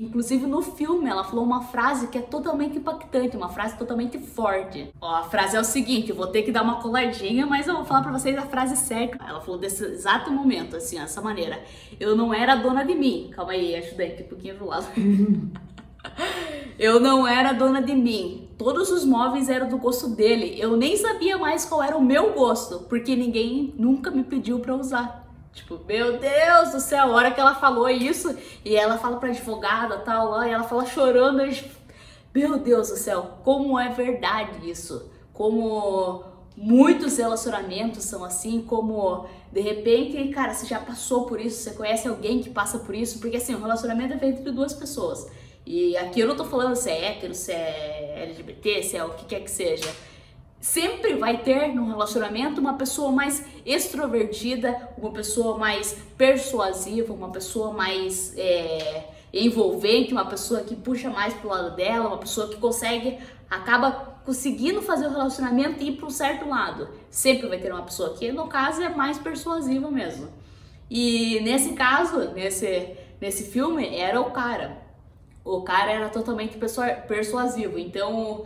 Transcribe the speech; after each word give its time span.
Inclusive 0.00 0.46
no 0.46 0.62
filme 0.62 1.10
ela 1.10 1.22
falou 1.22 1.44
uma 1.44 1.60
frase 1.60 2.06
que 2.06 2.16
é 2.16 2.22
totalmente 2.22 2.78
impactante, 2.78 3.36
uma 3.36 3.50
frase 3.50 3.76
totalmente 3.76 4.18
forte. 4.18 4.88
Ó, 4.98 5.14
a 5.14 5.24
frase 5.24 5.58
é 5.58 5.60
o 5.60 5.64
seguinte, 5.64 6.10
vou 6.10 6.26
ter 6.26 6.42
que 6.42 6.50
dar 6.50 6.62
uma 6.62 6.80
coladinha, 6.80 7.44
mas 7.44 7.68
eu 7.68 7.74
vou 7.74 7.84
falar 7.84 8.00
para 8.00 8.10
vocês 8.10 8.34
a 8.38 8.46
frase 8.46 8.78
certa. 8.78 9.22
Ela 9.22 9.42
falou 9.42 9.60
desse 9.60 9.84
exato 9.84 10.30
momento, 10.30 10.74
assim, 10.74 10.98
dessa 10.98 11.20
maneira. 11.20 11.62
Eu 12.00 12.16
não 12.16 12.32
era 12.32 12.54
dona 12.54 12.82
de 12.82 12.94
mim. 12.94 13.28
Calma 13.30 13.52
aí, 13.52 13.76
ajudante, 13.76 14.22
um 14.22 14.28
pouquinho 14.28 14.54
pro 14.54 14.68
lado. 14.68 14.86
Eu 16.78 16.98
não 16.98 17.28
era 17.28 17.52
dona 17.52 17.82
de 17.82 17.94
mim. 17.94 18.48
Todos 18.56 18.90
os 18.90 19.04
móveis 19.04 19.50
eram 19.50 19.68
do 19.68 19.76
gosto 19.76 20.08
dele. 20.08 20.58
Eu 20.58 20.78
nem 20.78 20.96
sabia 20.96 21.36
mais 21.36 21.66
qual 21.66 21.82
era 21.82 21.94
o 21.94 22.02
meu 22.02 22.32
gosto, 22.32 22.86
porque 22.88 23.14
ninguém 23.14 23.74
nunca 23.76 24.10
me 24.10 24.24
pediu 24.24 24.60
para 24.60 24.74
usar. 24.74 25.19
Tipo, 25.52 25.80
meu 25.86 26.18
Deus 26.18 26.70
do 26.70 26.80
céu, 26.80 27.08
a 27.08 27.16
hora 27.16 27.30
que 27.30 27.40
ela 27.40 27.54
falou 27.54 27.88
isso, 27.88 28.36
e 28.64 28.76
ela 28.76 28.98
fala 28.98 29.16
pra 29.16 29.30
advogada 29.30 29.98
tal 29.98 30.30
lá, 30.30 30.46
e 30.46 30.52
ela 30.52 30.64
fala 30.64 30.86
chorando, 30.86 31.40
eu, 31.40 31.52
meu 32.32 32.58
Deus 32.58 32.88
do 32.88 32.96
céu, 32.96 33.38
como 33.42 33.78
é 33.78 33.88
verdade 33.88 34.70
isso. 34.70 35.10
Como 35.32 36.24
muitos 36.56 37.16
relacionamentos 37.16 38.04
são 38.04 38.22
assim, 38.22 38.62
como 38.62 39.26
de 39.50 39.60
repente, 39.60 40.28
cara, 40.28 40.54
você 40.54 40.66
já 40.66 40.78
passou 40.78 41.26
por 41.26 41.40
isso, 41.40 41.62
você 41.62 41.72
conhece 41.72 42.06
alguém 42.06 42.40
que 42.40 42.50
passa 42.50 42.78
por 42.78 42.94
isso, 42.94 43.18
porque 43.18 43.36
assim, 43.36 43.54
o 43.54 43.60
relacionamento 43.60 44.14
é 44.14 44.18
feito 44.18 44.42
de 44.42 44.50
duas 44.50 44.72
pessoas. 44.72 45.26
E 45.66 45.96
aqui 45.96 46.20
eu 46.20 46.28
não 46.28 46.36
tô 46.36 46.44
falando 46.44 46.76
se 46.76 46.90
é 46.90 47.06
hétero, 47.06 47.34
se 47.34 47.52
é 47.52 48.24
LGBT, 48.28 48.82
se 48.82 48.96
é 48.96 49.04
o 49.04 49.10
que 49.10 49.24
quer 49.24 49.40
que 49.40 49.50
seja. 49.50 49.88
Sempre 50.60 51.14
vai 51.14 51.38
ter 51.38 51.74
no 51.74 51.86
relacionamento 51.86 52.60
uma 52.60 52.74
pessoa 52.74 53.10
mais 53.10 53.44
extrovertida, 53.64 54.90
uma 54.98 55.10
pessoa 55.10 55.56
mais 55.56 55.96
persuasiva, 56.18 57.14
uma 57.14 57.30
pessoa 57.30 57.72
mais 57.72 58.36
é, 58.36 59.04
envolvente, 59.32 60.12
uma 60.12 60.26
pessoa 60.26 60.60
que 60.60 60.76
puxa 60.76 61.08
mais 61.08 61.32
pro 61.32 61.48
lado 61.48 61.74
dela, 61.74 62.08
uma 62.08 62.18
pessoa 62.18 62.48
que 62.48 62.56
consegue, 62.56 63.18
acaba 63.48 63.90
conseguindo 64.24 64.82
fazer 64.82 65.06
o 65.06 65.10
relacionamento 65.10 65.82
ir 65.82 65.96
para 65.96 66.06
um 66.06 66.10
certo 66.10 66.46
lado. 66.46 66.88
Sempre 67.08 67.48
vai 67.48 67.58
ter 67.58 67.72
uma 67.72 67.82
pessoa 67.82 68.14
que, 68.14 68.30
no 68.30 68.46
caso, 68.46 68.82
é 68.82 68.90
mais 68.90 69.18
persuasiva 69.18 69.90
mesmo. 69.90 70.28
E 70.90 71.40
nesse 71.40 71.72
caso, 71.72 72.32
nesse, 72.32 72.96
nesse 73.18 73.50
filme, 73.50 73.96
era 73.96 74.20
o 74.20 74.30
cara 74.30 74.90
o 75.44 75.62
cara 75.62 75.90
era 75.90 76.08
totalmente 76.08 76.58
persuasivo. 77.08 77.78
Então, 77.78 78.44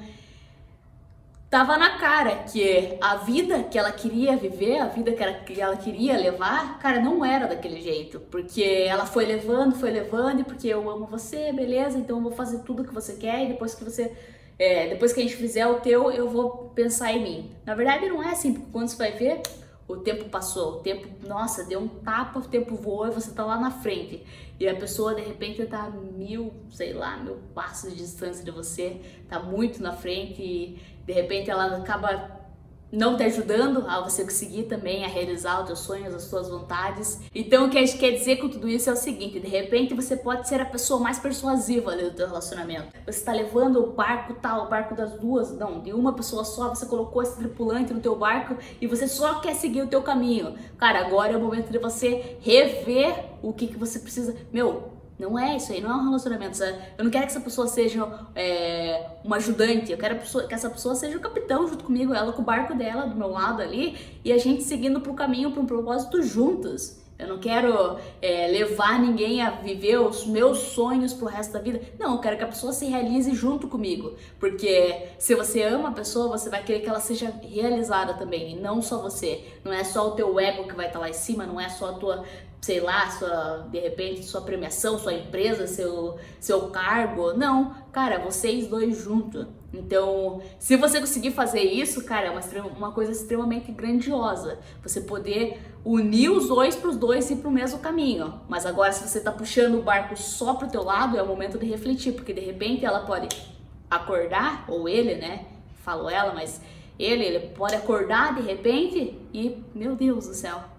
tava 1.54 1.78
na 1.78 1.90
cara 1.98 2.34
que 2.50 2.98
a 3.00 3.14
vida 3.14 3.62
que 3.62 3.78
ela 3.78 3.92
queria 3.92 4.36
viver, 4.36 4.78
a 4.78 4.88
vida 4.88 5.12
que 5.12 5.22
ela, 5.22 5.34
que 5.34 5.60
ela 5.60 5.76
queria 5.76 6.18
levar, 6.18 6.80
cara, 6.80 7.00
não 7.00 7.24
era 7.24 7.46
daquele 7.46 7.80
jeito. 7.80 8.18
Porque 8.18 8.60
ela 8.60 9.06
foi 9.06 9.24
levando, 9.24 9.76
foi 9.76 9.92
levando, 9.92 10.40
e 10.40 10.44
porque 10.44 10.66
eu 10.66 10.90
amo 10.90 11.06
você, 11.06 11.52
beleza, 11.52 11.96
então 11.96 12.16
eu 12.16 12.22
vou 12.24 12.32
fazer 12.32 12.64
tudo 12.64 12.82
que 12.82 12.92
você 12.92 13.12
quer, 13.12 13.44
e 13.44 13.48
depois 13.50 13.72
que 13.72 13.84
você. 13.84 14.10
É, 14.58 14.88
depois 14.88 15.12
que 15.12 15.20
a 15.20 15.22
gente 15.22 15.36
fizer 15.36 15.64
o 15.64 15.76
teu, 15.76 16.10
eu 16.10 16.28
vou 16.28 16.72
pensar 16.74 17.12
em 17.12 17.22
mim. 17.22 17.50
Na 17.64 17.76
verdade, 17.76 18.08
não 18.08 18.20
é 18.20 18.30
assim, 18.32 18.52
porque 18.52 18.72
quando 18.72 18.88
você 18.88 18.96
vai 18.96 19.12
ver, 19.12 19.40
o 19.86 19.96
tempo 19.96 20.28
passou, 20.28 20.76
o 20.76 20.80
tempo, 20.80 21.08
nossa, 21.26 21.64
deu 21.64 21.80
um 21.80 21.88
tapa, 21.88 22.38
o 22.38 22.42
tempo 22.42 22.74
voou 22.74 23.06
e 23.06 23.10
você 23.10 23.30
tá 23.32 23.44
lá 23.44 23.58
na 23.58 23.70
frente. 23.70 24.24
E 24.58 24.68
a 24.68 24.74
pessoa 24.74 25.14
de 25.14 25.20
repente 25.20 25.64
tá 25.66 25.90
mil, 25.90 26.52
sei 26.70 26.92
lá, 26.92 27.16
mil 27.18 27.36
passos 27.54 27.90
de 27.92 27.98
distância 27.98 28.44
de 28.44 28.50
você, 28.50 29.00
tá 29.28 29.38
muito 29.40 29.82
na 29.82 29.92
frente 29.92 30.42
e 30.42 30.78
de 31.04 31.12
repente 31.12 31.50
ela 31.50 31.76
acaba 31.76 32.43
não 32.94 33.16
te 33.16 33.24
ajudando 33.24 33.84
a 33.88 34.00
você 34.00 34.22
conseguir 34.22 34.64
também 34.64 35.04
a 35.04 35.08
realizar 35.08 35.60
os 35.60 35.66
seus 35.66 35.80
sonhos, 35.80 36.14
as 36.14 36.22
suas 36.22 36.48
vontades. 36.48 37.20
Então 37.34 37.66
o 37.66 37.70
que 37.70 37.76
a 37.76 37.84
gente 37.84 37.98
quer 37.98 38.12
dizer 38.12 38.36
com 38.36 38.48
tudo 38.48 38.68
isso 38.68 38.88
é 38.88 38.92
o 38.92 38.96
seguinte, 38.96 39.40
de 39.40 39.48
repente 39.48 39.94
você 39.94 40.16
pode 40.16 40.48
ser 40.48 40.60
a 40.60 40.64
pessoa 40.64 41.00
mais 41.00 41.18
persuasiva 41.18 41.96
do 41.96 42.12
teu 42.12 42.26
relacionamento. 42.26 42.88
Você 43.04 43.18
está 43.18 43.32
levando 43.32 43.82
o 43.82 43.92
barco 43.92 44.34
tal, 44.34 44.66
o 44.66 44.68
barco 44.68 44.94
das 44.94 45.12
duas, 45.14 45.50
não, 45.52 45.80
de 45.80 45.92
uma 45.92 46.12
pessoa 46.12 46.44
só, 46.44 46.68
você 46.68 46.86
colocou 46.86 47.22
esse 47.22 47.36
tripulante 47.36 47.92
no 47.92 48.00
teu 48.00 48.14
barco 48.14 48.56
e 48.80 48.86
você 48.86 49.08
só 49.08 49.40
quer 49.40 49.54
seguir 49.54 49.82
o 49.82 49.88
teu 49.88 50.02
caminho. 50.02 50.54
Cara, 50.78 51.00
agora 51.00 51.32
é 51.32 51.36
o 51.36 51.40
momento 51.40 51.70
de 51.70 51.78
você 51.78 52.36
rever 52.40 53.24
o 53.42 53.52
que, 53.52 53.66
que 53.66 53.76
você 53.76 53.98
precisa. 53.98 54.36
Meu, 54.52 54.93
não 55.18 55.38
é 55.38 55.56
isso 55.56 55.72
aí, 55.72 55.80
não 55.80 55.90
é 55.90 55.94
um 55.94 56.04
relacionamento. 56.04 56.62
Eu 56.62 57.04
não 57.04 57.10
quero 57.10 57.26
que 57.26 57.30
essa 57.30 57.40
pessoa 57.40 57.66
seja 57.66 58.06
é, 58.34 59.06
uma 59.22 59.36
ajudante, 59.36 59.92
eu 59.92 59.98
quero 59.98 60.18
que 60.18 60.54
essa 60.54 60.68
pessoa 60.68 60.94
seja 60.94 61.16
o 61.16 61.20
capitão 61.20 61.66
junto 61.68 61.84
comigo, 61.84 62.12
ela 62.12 62.32
com 62.32 62.42
o 62.42 62.44
barco 62.44 62.74
dela 62.74 63.06
do 63.06 63.14
meu 63.14 63.28
lado 63.28 63.62
ali, 63.62 63.96
e 64.24 64.32
a 64.32 64.38
gente 64.38 64.62
seguindo 64.62 65.00
pro 65.00 65.14
caminho, 65.14 65.52
para 65.52 65.60
um 65.60 65.66
propósito 65.66 66.22
juntos. 66.22 67.04
Eu 67.16 67.28
não 67.28 67.38
quero 67.38 67.96
é, 68.20 68.48
levar 68.48 68.98
ninguém 68.98 69.40
a 69.40 69.50
viver 69.50 69.98
os 69.98 70.26
meus 70.26 70.58
sonhos 70.58 71.14
pro 71.14 71.26
resto 71.26 71.52
da 71.52 71.60
vida. 71.60 71.80
Não, 71.96 72.14
eu 72.14 72.18
quero 72.18 72.36
que 72.36 72.42
a 72.42 72.48
pessoa 72.48 72.72
se 72.72 72.86
realize 72.86 73.32
junto 73.34 73.68
comigo. 73.68 74.14
Porque 74.40 75.10
se 75.16 75.32
você 75.36 75.62
ama 75.62 75.90
a 75.90 75.92
pessoa, 75.92 76.36
você 76.36 76.50
vai 76.50 76.64
querer 76.64 76.80
que 76.80 76.88
ela 76.88 76.98
seja 76.98 77.32
realizada 77.40 78.14
também. 78.14 78.56
E 78.56 78.60
não 78.60 78.82
só 78.82 79.00
você. 79.00 79.44
Não 79.62 79.72
é 79.72 79.84
só 79.84 80.08
o 80.08 80.10
teu 80.12 80.40
ego 80.40 80.66
que 80.66 80.74
vai 80.74 80.86
estar 80.86 80.98
tá 80.98 81.04
lá 81.04 81.08
em 81.08 81.14
cima, 81.14 81.46
não 81.46 81.60
é 81.60 81.68
só 81.68 81.90
a 81.90 81.92
tua 81.92 82.24
sei 82.64 82.80
lá, 82.80 83.10
sua, 83.10 83.68
de 83.70 83.78
repente, 83.78 84.24
sua 84.24 84.40
premiação, 84.40 84.98
sua 84.98 85.12
empresa, 85.12 85.66
seu, 85.66 86.16
seu 86.40 86.70
cargo. 86.70 87.34
Não, 87.34 87.74
cara, 87.92 88.18
vocês 88.18 88.66
dois 88.66 88.96
juntos. 88.96 89.46
Então, 89.70 90.40
se 90.58 90.74
você 90.74 90.98
conseguir 90.98 91.32
fazer 91.32 91.60
isso, 91.60 92.02
cara, 92.04 92.28
é 92.28 92.30
uma, 92.30 92.40
uma 92.68 92.92
coisa 92.92 93.12
extremamente 93.12 93.70
grandiosa. 93.70 94.58
Você 94.82 95.02
poder 95.02 95.60
unir 95.84 96.30
os 96.30 96.48
dois 96.48 96.74
para 96.74 96.88
os 96.88 96.96
dois 96.96 97.30
ir 97.30 97.36
para 97.36 97.50
o 97.50 97.52
mesmo 97.52 97.80
caminho. 97.80 98.40
Mas 98.48 98.64
agora, 98.64 98.92
se 98.92 99.06
você 99.06 99.18
está 99.18 99.30
puxando 99.30 99.74
o 99.74 99.82
barco 99.82 100.16
só 100.16 100.54
para 100.54 100.66
o 100.66 100.70
teu 100.70 100.82
lado, 100.82 101.18
é 101.18 101.22
o 101.22 101.26
momento 101.26 101.58
de 101.58 101.66
refletir, 101.66 102.14
porque 102.14 102.32
de 102.32 102.40
repente 102.40 102.82
ela 102.86 103.00
pode 103.00 103.28
acordar, 103.90 104.64
ou 104.68 104.88
ele, 104.88 105.16
né? 105.16 105.44
Falo 105.82 106.08
ela, 106.08 106.32
mas 106.32 106.62
ele, 106.98 107.24
ele 107.24 107.48
pode 107.48 107.74
acordar 107.74 108.36
de 108.36 108.40
repente 108.40 109.20
e, 109.34 109.62
meu 109.74 109.94
Deus 109.94 110.26
do 110.26 110.32
céu, 110.32 110.72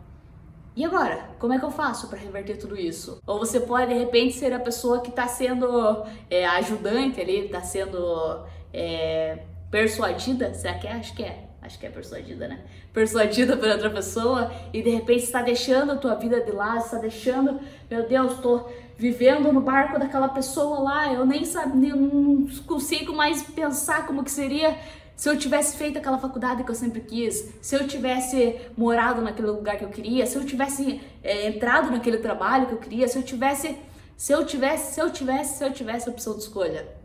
e 0.76 0.84
agora? 0.84 1.30
Como 1.40 1.54
é 1.54 1.60
que 1.60 1.64
eu 1.64 1.72
faço 1.72 2.08
para 2.10 2.20
reverter 2.20 2.58
tudo 2.58 2.78
isso? 2.78 3.22
Ou 3.26 3.40
você 3.40 3.60
pode 3.60 3.94
de 3.94 3.98
repente 3.98 4.36
ser 4.36 4.52
a 4.52 4.60
pessoa 4.60 5.02
que 5.02 5.10
está 5.10 5.28
sendo 5.28 6.04
é, 6.30 6.46
ajudante 6.46 7.22
ali, 7.22 7.46
está 7.46 7.62
sendo 7.62 8.44
é, 8.74 9.40
persuadida? 9.72 10.54
Será 10.54 10.74
que 10.74 10.88
é? 10.88 10.92
Acho 10.92 11.16
que 11.16 11.24
é. 11.24 11.46
Acho 11.62 11.80
que 11.80 11.86
é 11.86 11.90
persuadida, 11.90 12.48
né? 12.48 12.60
Persuadida 12.94 13.58
por 13.58 13.68
outra 13.68 13.90
pessoa 13.90 14.52
e 14.72 14.84
de 14.84 14.90
repente 14.90 15.24
está 15.24 15.42
deixando 15.42 15.94
a 15.94 15.96
tua 15.96 16.14
vida 16.14 16.40
de 16.42 16.52
lado, 16.52 16.84
está 16.84 16.98
deixando, 17.00 17.60
meu 17.90 18.08
Deus, 18.08 18.34
estou 18.34 18.72
vivendo 18.98 19.52
no 19.52 19.62
barco 19.62 19.98
daquela 19.98 20.30
pessoa 20.30 20.80
lá, 20.80 21.12
eu 21.12 21.26
nem 21.26 21.44
sabia, 21.44 21.96
não 21.96 22.48
consigo 22.68 23.14
mais 23.14 23.42
pensar 23.44 24.06
como 24.06 24.24
que 24.24 24.32
seria 24.32 24.78
se 25.16 25.30
eu 25.30 25.38
tivesse 25.38 25.78
feito 25.78 25.98
aquela 25.98 26.18
faculdade 26.18 26.64
que 26.64 26.72
eu 26.72 26.76
sempre 26.76 27.02
quis, 27.02 27.54
se 27.62 27.76
eu 27.76 27.88
tivesse 27.88 28.60
morado 28.78 29.22
naquele 29.22 29.48
lugar 29.48 29.78
que 29.78 29.86
eu 29.86 29.90
queria, 29.90 30.26
se 30.26 30.36
eu 30.36 30.46
tivesse 30.46 31.02
é, 31.24 31.48
entrado 31.48 31.90
naquele 31.90 32.18
trabalho 32.18 32.68
que 32.68 32.74
eu 32.74 32.80
queria, 32.80 33.08
se 33.08 33.18
eu 33.18 33.24
tivesse, 33.24 33.78
se 34.18 34.34
eu 34.34 34.46
tivesse, 34.46 34.94
se 34.94 35.02
eu 35.02 35.10
tivesse, 35.10 35.58
se 35.58 35.64
eu 35.64 35.72
tivesse 35.72 36.10
opção 36.10 36.34
de 36.34 36.40
escolha. 36.40 37.05